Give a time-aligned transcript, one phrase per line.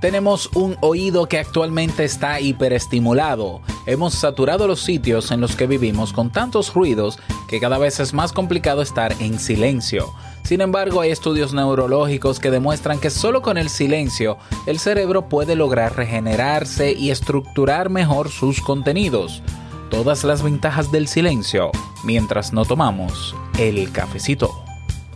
[0.00, 3.60] Tenemos un oído que actualmente está hiperestimulado.
[3.84, 8.14] Hemos saturado los sitios en los que vivimos con tantos ruidos que cada vez es
[8.14, 10.12] más complicado estar en silencio.
[10.44, 15.56] Sin embargo, hay estudios neurológicos que demuestran que solo con el silencio el cerebro puede
[15.56, 19.42] lograr regenerarse y estructurar mejor sus contenidos.
[19.90, 21.72] Todas las ventajas del silencio
[22.04, 24.62] mientras no tomamos el cafecito.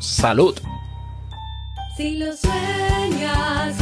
[0.01, 0.59] Salud.
[1.97, 3.82] Si lo sueñas,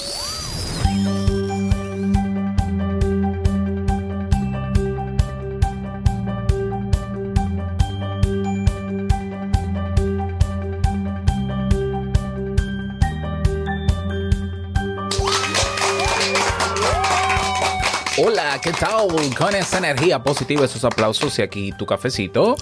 [18.61, 19.07] ¿Qué tal?
[19.37, 22.55] Con esa energía positiva, esos aplausos y aquí tu cafecito.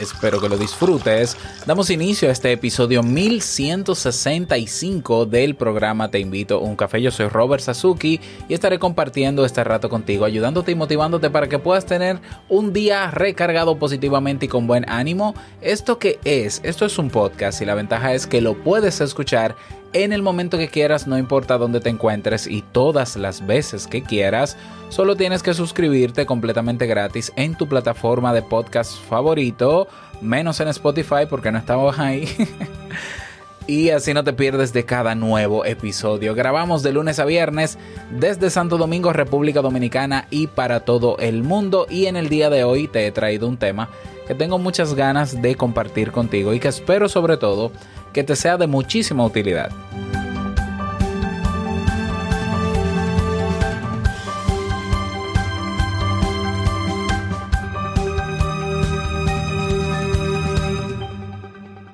[0.00, 1.36] Espero que lo disfrutes.
[1.66, 7.02] Damos inicio a este episodio 1165 del programa Te invito a un café.
[7.02, 11.58] Yo soy Robert Sasuki y estaré compartiendo este rato contigo, ayudándote y motivándote para que
[11.58, 15.34] puedas tener un día recargado positivamente y con buen ánimo.
[15.60, 16.62] ¿Esto qué es?
[16.64, 19.54] Esto es un podcast y la ventaja es que lo puedes escuchar
[19.92, 24.02] en el momento que quieras, no importa dónde te encuentres y todas las veces que
[24.02, 24.56] quieras.
[24.88, 29.88] Solo tienes que suscribirte completamente gratis en tu plataforma de podcast favorito,
[30.20, 32.28] menos en Spotify porque no estamos ahí.
[33.66, 36.34] y así no te pierdes de cada nuevo episodio.
[36.34, 37.78] Grabamos de lunes a viernes
[38.10, 41.86] desde Santo Domingo, República Dominicana y para todo el mundo.
[41.90, 43.88] Y en el día de hoy te he traído un tema
[44.30, 47.72] que tengo muchas ganas de compartir contigo y que espero sobre todo
[48.12, 49.72] que te sea de muchísima utilidad.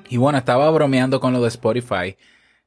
[0.07, 2.17] Y bueno, estaba bromeando con lo de Spotify.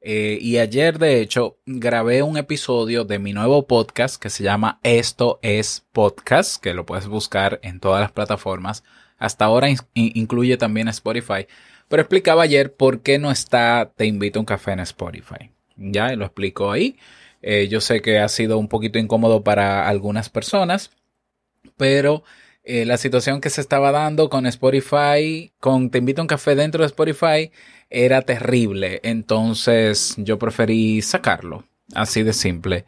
[0.01, 4.81] eh, y ayer, de hecho, grabé un episodio de mi nuevo podcast que se llama
[4.83, 8.83] Esto es Podcast, que lo puedes buscar en todas las plataformas.
[9.21, 11.47] Hasta ahora in- incluye también Spotify.
[11.87, 15.51] Pero explicaba ayer por qué no está Te invito a un café en Spotify.
[15.77, 16.97] Ya lo explico ahí.
[17.41, 20.91] Eh, yo sé que ha sido un poquito incómodo para algunas personas,
[21.77, 22.23] pero
[22.63, 26.55] eh, la situación que se estaba dando con Spotify, con Te invito a un café
[26.55, 27.51] dentro de Spotify,
[27.89, 28.99] era terrible.
[29.03, 31.65] Entonces yo preferí sacarlo.
[31.93, 32.85] Así de simple.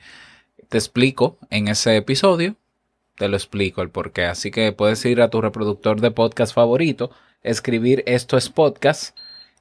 [0.69, 2.55] Te explico en ese episodio.
[3.17, 4.25] Te lo explico el porqué.
[4.25, 7.11] Así que puedes ir a tu reproductor de podcast favorito,
[7.43, 9.17] escribir esto es podcast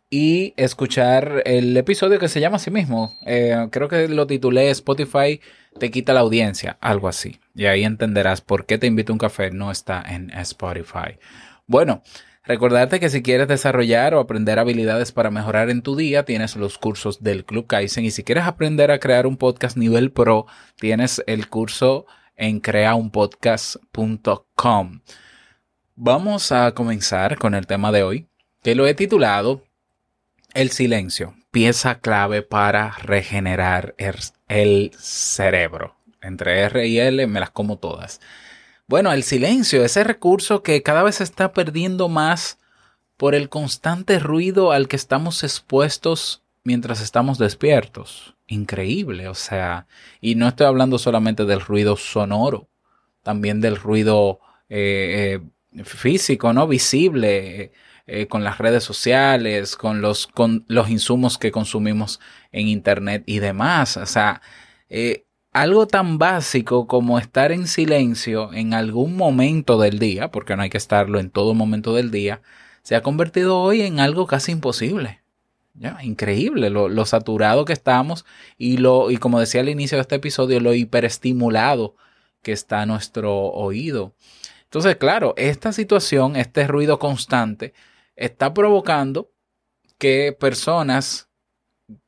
[0.09, 3.17] y escuchar el episodio que se llama así mismo.
[3.25, 5.41] Eh, creo que lo titulé Spotify
[5.79, 7.41] te quita la audiencia, algo así.
[7.55, 11.19] Y ahí entenderás por qué te invito a un café no está en Spotify.
[11.67, 12.03] Bueno,
[12.45, 16.79] recordarte que si quieres desarrollar o aprender habilidades para mejorar en tu día, tienes los
[16.79, 18.05] cursos del Club Kaizen.
[18.05, 20.47] Y si quieres aprender a crear un podcast nivel pro,
[20.79, 22.07] tienes el curso
[22.37, 25.01] en creaunpodcast.com.
[25.95, 28.27] Vamos a comenzar con el tema de hoy,
[28.63, 29.65] que lo he titulado
[30.55, 35.97] El silencio, pieza clave para regenerar er- el cerebro.
[36.21, 38.21] Entre R y L me las como todas.
[38.87, 42.59] Bueno, el silencio, ese recurso que cada vez se está perdiendo más
[43.17, 48.35] por el constante ruido al que estamos expuestos mientras estamos despiertos.
[48.53, 49.87] Increíble, o sea,
[50.21, 52.69] y no estoy hablando solamente del ruido sonoro,
[53.23, 55.41] también del ruido eh,
[55.75, 56.69] eh, físico, ¿no?
[56.69, 57.73] Visible,
[58.07, 62.21] eh, con las redes sociales, con los, con los insumos que consumimos
[62.51, 63.97] en Internet y demás.
[63.97, 64.43] O sea,
[64.91, 70.63] eh, algo tan básico como estar en silencio en algún momento del día, porque no
[70.63, 72.43] hay que estarlo en todo momento del día,
[72.83, 75.22] se ha convertido hoy en algo casi imposible.
[76.03, 78.25] Increíble lo, lo saturado que estamos
[78.59, 81.97] y lo, y como decía al inicio de este episodio, lo hiperestimulado
[82.43, 84.15] que está nuestro oído.
[84.65, 87.73] Entonces, claro, esta situación, este ruido constante,
[88.17, 89.31] está provocando
[89.99, 91.29] que personas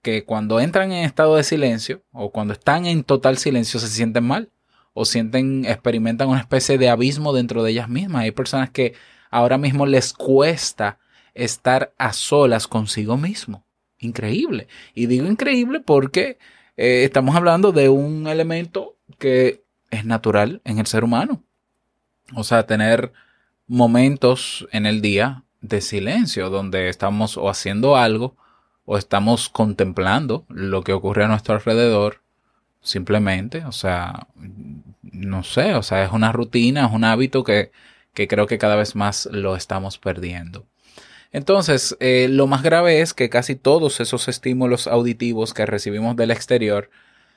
[0.02, 4.24] que cuando entran en estado de silencio o cuando están en total silencio se sienten
[4.24, 4.50] mal
[4.92, 8.22] o sienten, experimentan una especie de abismo dentro de ellas mismas.
[8.22, 8.94] Hay personas que
[9.30, 10.98] ahora mismo les cuesta
[11.34, 13.64] estar a solas consigo mismo.
[13.98, 14.68] Increíble.
[14.94, 16.38] Y digo increíble porque
[16.76, 21.42] eh, estamos hablando de un elemento que es natural en el ser humano.
[22.34, 23.12] O sea, tener
[23.66, 28.36] momentos en el día de silencio donde estamos o haciendo algo
[28.84, 32.20] o estamos contemplando lo que ocurre a nuestro alrededor
[32.82, 34.28] simplemente, o sea,
[35.02, 37.72] no sé, o sea, es una rutina, es un hábito que,
[38.12, 40.66] que creo que cada vez más lo estamos perdiendo.
[41.34, 46.30] Entonces, eh, lo más grave es que casi todos esos estímulos auditivos que recibimos del
[46.30, 46.90] exterior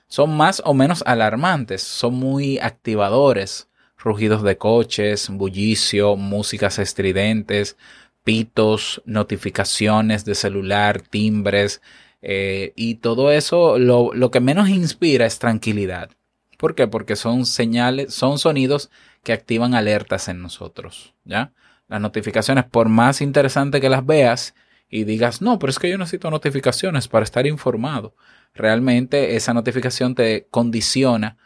[0.08, 7.76] son más o menos alarmantes, son muy activadores, rugidos de coches, bullicio, músicas estridentes,
[8.24, 11.82] pitos, notificaciones de celular, timbres,
[12.22, 16.12] eh, y todo eso lo, lo que menos inspira es tranquilidad.
[16.60, 16.88] ¿Por qué?
[16.88, 18.92] Porque son señales, son sonidos
[19.24, 21.52] que activan alertas en nosotros, ¿ya?
[21.88, 24.54] Las notificaciones, por más interesante que las veas
[24.90, 28.16] y digas, no, pero es que yo necesito notificaciones para estar informado.
[28.54, 31.38] Realmente esa notificación te condiciona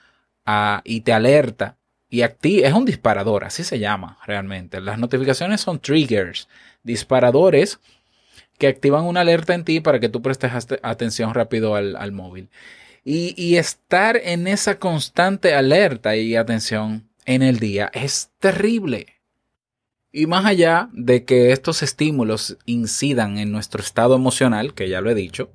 [0.46, 1.78] a, y te alerta
[2.12, 4.82] y acti es un disparador, así se llama realmente.
[4.82, 6.50] Las notificaciones son triggers,
[6.84, 7.80] disparadores
[8.58, 10.52] que activan una alerta en ti para que tú prestes
[10.84, 12.50] atención rápido al, al móvil.
[13.06, 19.21] Y, y estar en esa constante alerta y atención en el día es terrible.
[20.14, 25.10] Y más allá de que estos estímulos incidan en nuestro estado emocional, que ya lo
[25.10, 25.54] he dicho,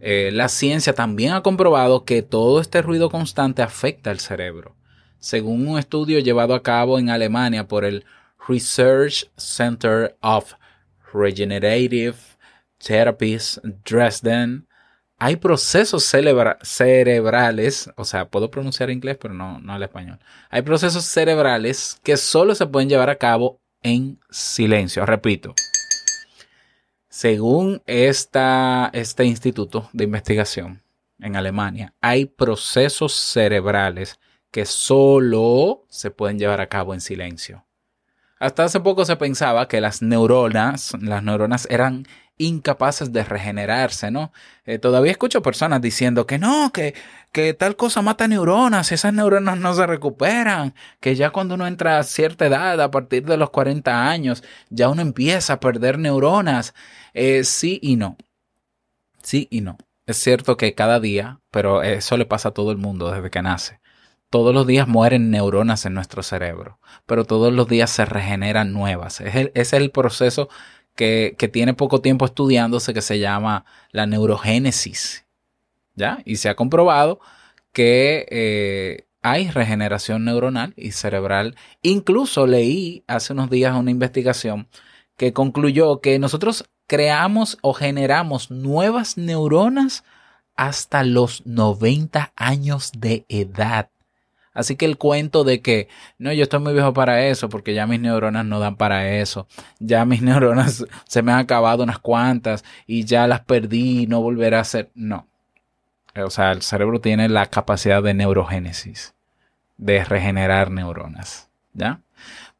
[0.00, 4.76] eh, la ciencia también ha comprobado que todo este ruido constante afecta al cerebro.
[5.18, 8.04] Según un estudio llevado a cabo en Alemania por el
[8.46, 10.52] Research Center of
[11.12, 12.14] Regenerative
[12.78, 14.68] Therapies Dresden,
[15.16, 20.20] hay procesos cerebrales, o sea, puedo pronunciar inglés, pero no, no el español.
[20.50, 25.04] Hay procesos cerebrales que solo se pueden llevar a cabo en silencio.
[25.06, 25.54] Repito,
[27.08, 30.82] según esta, este instituto de investigación
[31.20, 34.20] en Alemania, hay procesos cerebrales
[34.50, 37.64] que solo se pueden llevar a cabo en silencio.
[38.38, 42.06] Hasta hace poco se pensaba que las neuronas, las neuronas eran
[42.38, 44.32] incapaces de regenerarse, ¿no?
[44.64, 46.94] Eh, todavía escucho personas diciendo que no, que,
[47.32, 51.98] que tal cosa mata neuronas, esas neuronas no se recuperan, que ya cuando uno entra
[51.98, 56.74] a cierta edad, a partir de los 40 años, ya uno empieza a perder neuronas.
[57.12, 58.16] Eh, sí y no.
[59.22, 59.76] Sí y no.
[60.06, 63.42] Es cierto que cada día, pero eso le pasa a todo el mundo desde que
[63.42, 63.80] nace.
[64.30, 69.22] Todos los días mueren neuronas en nuestro cerebro, pero todos los días se regeneran nuevas.
[69.22, 70.50] Es el, es el proceso
[70.98, 75.24] que, tiene poco tiempo estudiándose que se llama la neurogénesis.
[75.94, 76.18] ¿Ya?
[76.24, 77.20] Y se ha comprobado
[77.72, 81.54] que eh, hay regeneración neuronal y cerebral.
[81.82, 84.68] Incluso leí hace unos días una investigación
[85.16, 90.04] que concluyó que nosotros creamos o generamos nuevas neuronas
[90.56, 93.90] hasta los 90 años de edad.
[94.58, 95.86] Así que el cuento de que
[96.18, 99.46] no, yo estoy muy viejo para eso porque ya mis neuronas no dan para eso,
[99.78, 104.20] ya mis neuronas se me han acabado unas cuantas y ya las perdí y no
[104.20, 104.90] volveré a hacer.
[104.96, 105.28] No.
[106.16, 109.14] O sea, el cerebro tiene la capacidad de neurogénesis,
[109.76, 112.00] de regenerar neuronas, ¿ya?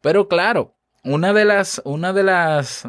[0.00, 2.88] Pero claro, una de las, una de las,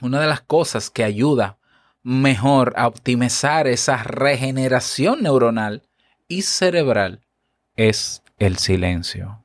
[0.00, 1.58] una de las cosas que ayuda
[2.02, 5.84] mejor a optimizar esa regeneración neuronal
[6.26, 7.20] y cerebral
[7.78, 9.44] es el silencio,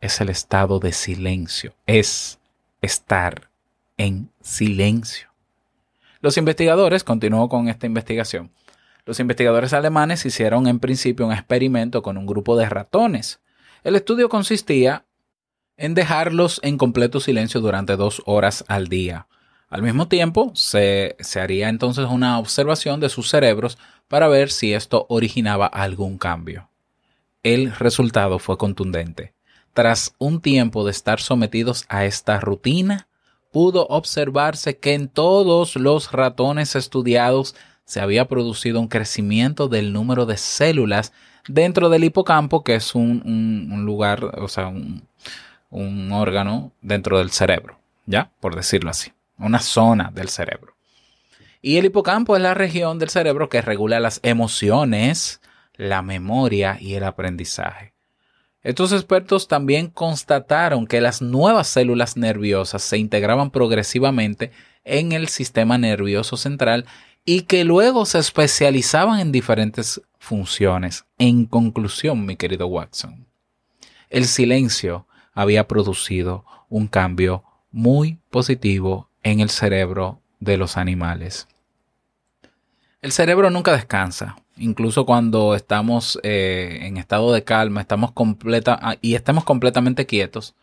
[0.00, 2.38] es el estado de silencio, es
[2.80, 3.50] estar
[3.98, 5.28] en silencio.
[6.22, 8.50] Los investigadores, continuó con esta investigación,
[9.04, 13.40] los investigadores alemanes hicieron en principio un experimento con un grupo de ratones.
[13.84, 15.04] El estudio consistía
[15.76, 19.26] en dejarlos en completo silencio durante dos horas al día.
[19.68, 23.76] Al mismo tiempo, se, se haría entonces una observación de sus cerebros
[24.08, 26.70] para ver si esto originaba algún cambio.
[27.46, 29.32] El resultado fue contundente.
[29.72, 33.06] Tras un tiempo de estar sometidos a esta rutina,
[33.52, 40.26] pudo observarse que en todos los ratones estudiados se había producido un crecimiento del número
[40.26, 41.12] de células
[41.46, 45.06] dentro del hipocampo, que es un, lugar, o sea, un,
[45.70, 48.32] un órgano dentro del cerebro, ¿ya?
[48.40, 50.74] Por decirlo así, una zona del cerebro.
[51.62, 55.40] Y el hipocampo es la región del cerebro que regula las emociones,
[55.76, 57.92] la memoria y el aprendizaje.
[58.62, 64.50] Estos expertos también constataron que las nuevas células nerviosas se integraban progresivamente
[64.84, 66.84] en el sistema nervioso central
[67.24, 71.04] y que luego se especializaban en diferentes funciones.
[71.18, 73.26] En conclusión, mi querido Watson,
[74.10, 81.46] el silencio había producido un cambio muy positivo en el cerebro de los animales.
[83.02, 88.96] El cerebro nunca descansa, incluso cuando estamos eh, en estado de calma, estamos completa ah,
[89.00, 90.54] y estamos completamente quietos.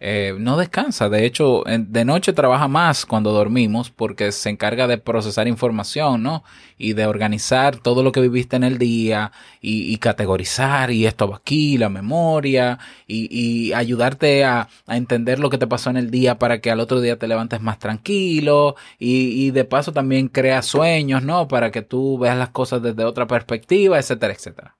[0.00, 1.08] Eh, no descansa.
[1.08, 6.44] De hecho, de noche trabaja más cuando dormimos porque se encarga de procesar información, ¿no?
[6.76, 11.36] Y de organizar todo lo que viviste en el día y, categorizar y esto va
[11.38, 12.78] aquí, la memoria
[13.08, 16.80] y, ayudarte a, a entender lo que te pasó en el día para que al
[16.80, 21.48] otro día te levantes más tranquilo y, y de paso también crea sueños, ¿no?
[21.48, 24.76] Para que tú veas las cosas desde otra perspectiva, etcétera, etcétera.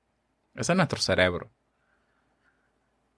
[0.54, 1.50] Ese es nuestro cerebro.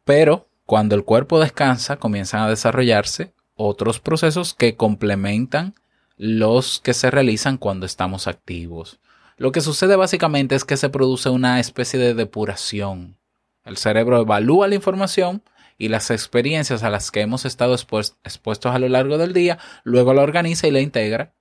[0.04, 5.74] Pero cuando el cuerpo descansa, comienzan a desarrollarse otros procesos que complementan
[6.16, 9.00] los que se realizan cuando estamos activos.
[9.36, 13.16] Lo que sucede básicamente es que se produce una especie de depuración.
[13.64, 15.42] El cerebro evalúa la información
[15.76, 19.58] y las experiencias a las que hemos estado expues- expuestos a lo largo del día,
[19.82, 21.32] luego la organiza y la integra.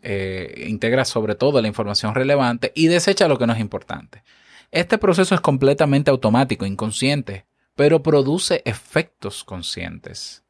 [0.00, 4.22] Eh, integra sobre todo la información relevante y desecha lo que no es importante.
[4.70, 10.44] Este proceso es completamente automático, inconsciente, pero produce efectos conscientes.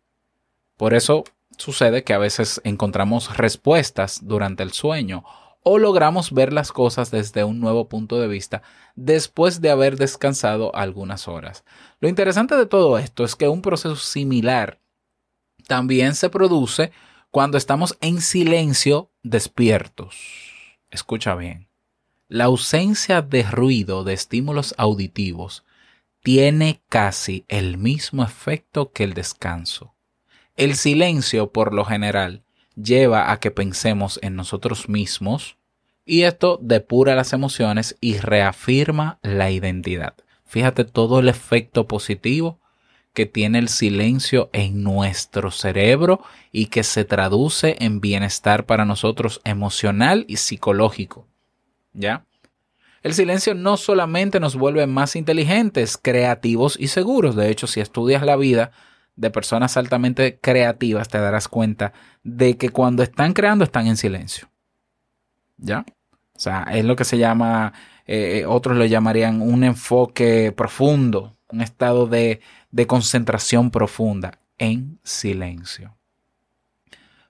[0.76, 1.24] Por eso
[1.56, 5.24] sucede que a veces encontramos respuestas durante el sueño
[5.62, 8.62] o logramos ver las cosas desde un nuevo punto de vista
[8.96, 11.64] después de haber descansado algunas horas.
[12.00, 14.80] Lo interesante de todo esto es que un proceso similar
[15.66, 16.92] también se produce
[17.30, 20.16] cuando estamos en silencio despiertos.
[20.90, 21.68] Escucha bien.
[22.28, 25.64] La ausencia de ruido de estímulos auditivos
[26.22, 29.94] tiene casi el mismo efecto que el descanso.
[30.56, 32.42] El silencio, por lo general,
[32.76, 35.56] lleva a que pensemos en nosotros mismos
[36.04, 40.14] y esto depura las emociones y reafirma la identidad.
[40.44, 42.60] Fíjate todo el efecto positivo
[43.12, 46.22] que tiene el silencio en nuestro cerebro
[46.52, 51.26] y que se traduce en bienestar para nosotros emocional y psicológico.
[51.92, 52.24] ¿Ya?
[53.02, 57.35] El silencio no solamente nos vuelve más inteligentes, creativos y seguros.
[57.37, 58.73] De hecho, si estudias la vida
[59.16, 61.92] de personas altamente creativas, te darás cuenta
[62.23, 64.49] de que cuando están creando están en silencio.
[65.57, 65.85] ¿Ya?
[66.35, 67.73] O sea, es lo que se llama,
[68.07, 72.40] eh, otros lo llamarían un enfoque profundo, un estado de,
[72.71, 75.97] de concentración profunda en silencio.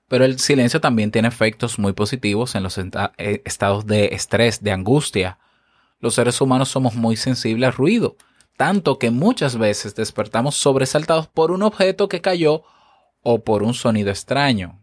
[0.07, 4.73] Pero el silencio también tiene efectos muy positivos en los eh, estados de estrés, de
[4.73, 5.39] angustia.
[6.01, 8.17] Los seres humanos somos muy sensibles al ruido,
[8.57, 12.63] tanto que muchas veces despertamos sobresaltados por un objeto que cayó
[13.21, 14.79] o por un sonido extraño.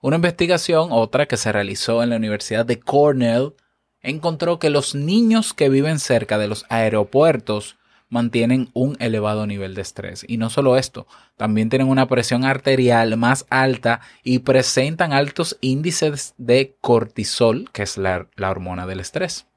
[0.00, 3.54] Una investigación, otra que se realizó en la Universidad de Cornell,
[4.00, 7.76] encontró que los niños que viven cerca de los aeropuertos
[8.08, 10.24] mantienen un elevado nivel de estrés.
[10.26, 11.06] Y no solo esto,
[11.36, 17.98] también tienen una presión arterial más alta y presentan altos índices de cortisol, que es
[17.98, 19.47] la, la hormona del estrés.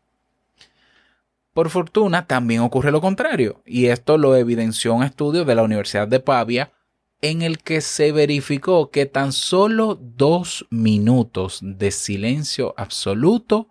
[1.53, 6.07] Por fortuna, también ocurre lo contrario, y esto lo evidenció un estudio de la Universidad
[6.07, 6.71] de Pavia,
[7.21, 13.69] en el que se verificó que tan solo dos minutos de silencio absoluto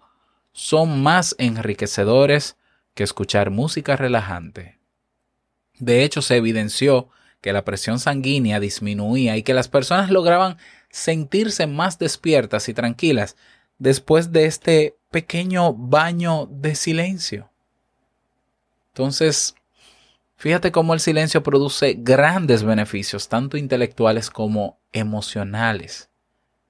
[0.52, 2.56] son más enriquecedores
[2.94, 4.78] que escuchar música relajante.
[5.78, 7.08] De hecho, se evidenció
[7.40, 10.58] que la presión sanguínea disminuía y que las personas lograban
[10.90, 13.36] sentirse más despiertas y tranquilas
[13.78, 17.49] después de este pequeño baño de silencio.
[18.92, 19.54] Entonces,
[20.36, 26.10] fíjate cómo el silencio produce grandes beneficios, tanto intelectuales como emocionales.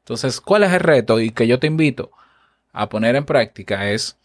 [0.01, 1.21] Entonces, ¿cuál es el reto?
[1.21, 2.11] Y que yo te invito
[2.73, 4.17] a poner en práctica es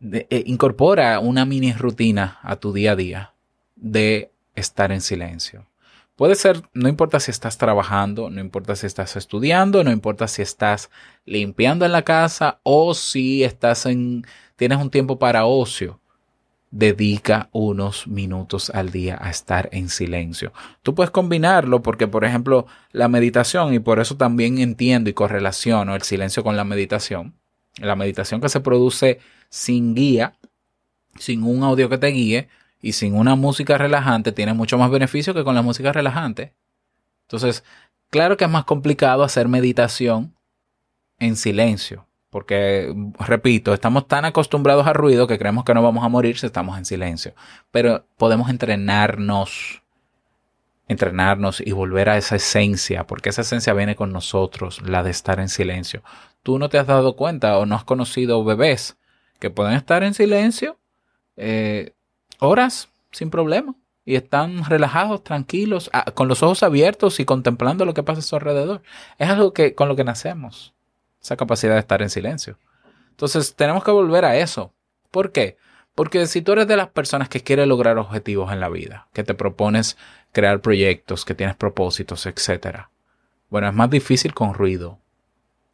[0.00, 3.34] eh, incorpora una mini rutina a tu día a día
[3.76, 5.66] de estar en silencio.
[6.16, 10.42] Puede ser, no importa si estás trabajando, no importa si estás estudiando, no importa si
[10.42, 10.90] estás
[11.26, 16.00] limpiando en la casa o si estás en, tienes un tiempo para ocio.
[16.70, 20.52] Dedica unos minutos al día a estar en silencio.
[20.82, 25.94] Tú puedes combinarlo porque, por ejemplo, la meditación, y por eso también entiendo y correlaciono
[25.94, 27.34] el silencio con la meditación.
[27.78, 30.34] La meditación que se produce sin guía,
[31.18, 32.48] sin un audio que te guíe
[32.82, 36.52] y sin una música relajante, tiene mucho más beneficio que con la música relajante.
[37.22, 37.64] Entonces,
[38.10, 40.34] claro que es más complicado hacer meditación
[41.18, 46.08] en silencio, porque, repito, estamos tan acostumbrados al ruido que creemos que no vamos a
[46.08, 47.34] morir si estamos en silencio,
[47.70, 49.82] pero podemos entrenarnos,
[50.88, 55.40] entrenarnos y volver a esa esencia, porque esa esencia viene con nosotros, la de estar
[55.40, 56.02] en silencio.
[56.42, 58.96] Tú no te has dado cuenta o no has conocido bebés
[59.38, 60.78] que pueden estar en silencio
[61.36, 61.92] eh,
[62.38, 63.74] horas sin problema.
[64.08, 68.36] y están relajados, tranquilos, con los ojos abiertos y contemplando lo que pasa a su
[68.36, 68.82] alrededor.
[69.18, 70.75] Es algo que con lo que nacemos,
[71.26, 72.56] esa capacidad de estar en silencio.
[73.10, 74.72] Entonces tenemos que volver a eso.
[75.10, 75.56] ¿Por qué?
[75.94, 79.24] Porque si tú eres de las personas que quiere lograr objetivos en la vida, que
[79.24, 79.96] te propones
[80.30, 82.90] crear proyectos, que tienes propósitos, etcétera.
[83.50, 84.98] Bueno, es más difícil con ruido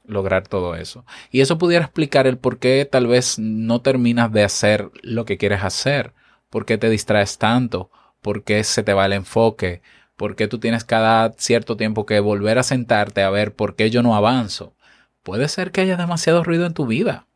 [0.07, 1.05] lograr todo eso.
[1.31, 5.37] Y eso pudiera explicar el por qué tal vez no terminas de hacer lo que
[5.37, 6.15] quieres hacer,
[6.49, 7.91] por qué te distraes tanto,
[8.21, 9.83] por qué se te va el enfoque,
[10.17, 13.91] por qué tú tienes cada cierto tiempo que volver a sentarte a ver por qué
[13.91, 14.75] yo no avanzo.
[15.23, 17.27] Puede ser que haya demasiado ruido en tu vida.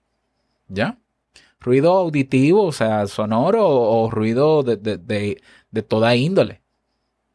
[0.68, 0.98] ¿Ya?
[1.60, 6.62] Ruido auditivo, o sea, sonoro o, ruido de, de, de, de toda índole.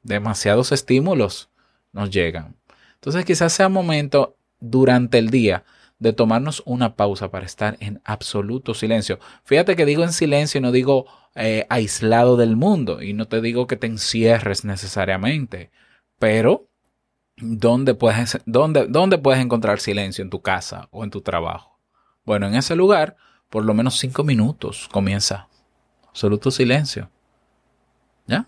[0.04, 1.50] Demasiados estímulos
[1.94, 2.56] nos llegan.
[2.96, 5.64] Entonces quizás sea momento durante el día
[6.02, 9.20] de tomarnos una pausa para estar en absoluto silencio.
[9.44, 11.06] Fíjate que digo en silencio y no digo
[11.36, 15.70] eh, aislado del mundo y no te digo que te encierres necesariamente,
[16.18, 16.71] pero
[17.38, 21.80] ¿dónde puedes, dónde, ¿dónde puedes encontrar silencio en tu casa o en tu trabajo?
[22.26, 23.16] Bueno, en ese lugar,
[23.50, 25.48] por lo menos cinco minutos comienza
[26.08, 27.10] absoluto silencio.
[28.28, 28.48] ¿Ya?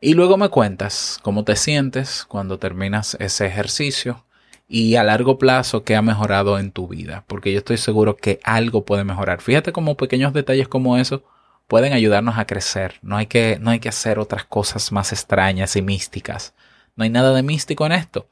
[0.00, 4.24] Y luego me cuentas cómo te sientes cuando terminas ese ejercicio
[4.68, 8.38] y a largo plazo qué ha mejorado en tu vida, porque yo estoy seguro que
[8.44, 9.40] algo puede mejorar.
[9.40, 11.24] Fíjate cómo pequeños detalles como eso
[11.66, 12.98] pueden ayudarnos a crecer.
[13.02, 16.54] No hay que, no hay que hacer otras cosas más extrañas y místicas.
[16.98, 18.28] No hay nada de místico en esto.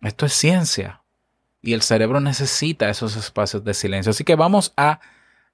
[0.00, 1.02] Esto es ciencia.
[1.60, 4.08] Y el cerebro necesita esos espacios de silencio.
[4.08, 5.00] Así que vamos a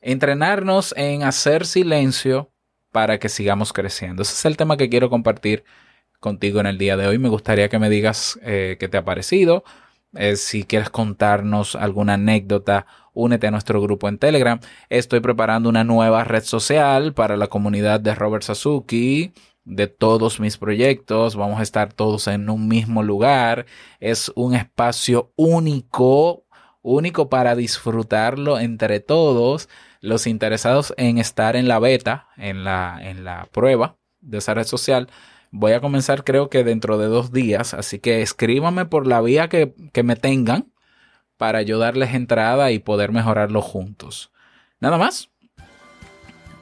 [0.00, 2.48] entrenarnos en hacer silencio
[2.92, 4.22] para que sigamos creciendo.
[4.22, 5.64] Ese es el tema que quiero compartir
[6.20, 7.18] contigo en el día de hoy.
[7.18, 9.64] Me gustaría que me digas eh, qué te ha parecido.
[10.14, 14.60] Eh, si quieres contarnos alguna anécdota, únete a nuestro grupo en Telegram.
[14.88, 19.32] Estoy preparando una nueva red social para la comunidad de Robert Sasuki
[19.64, 21.36] de todos mis proyectos.
[21.36, 23.66] Vamos a estar todos en un mismo lugar.
[24.00, 26.44] Es un espacio único,
[26.82, 29.68] único para disfrutarlo entre todos.
[30.00, 34.66] Los interesados en estar en la beta, en la, en la prueba de esa red
[34.66, 35.08] social,
[35.52, 39.48] Voy a comenzar creo que dentro de dos días, así que escríbanme por la vía
[39.48, 40.72] que, que me tengan
[41.36, 44.30] para yo darles entrada y poder mejorarlo juntos.
[44.78, 45.30] Nada más.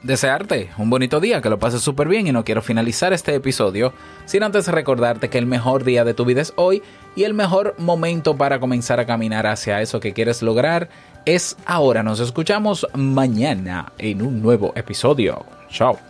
[0.03, 3.93] Desearte un bonito día, que lo pases súper bien y no quiero finalizar este episodio
[4.25, 6.81] sin antes recordarte que el mejor día de tu vida es hoy
[7.17, 10.89] y el mejor momento para comenzar a caminar hacia eso que quieres lograr
[11.25, 12.01] es ahora.
[12.01, 15.45] Nos escuchamos mañana en un nuevo episodio.
[15.69, 16.08] Chao.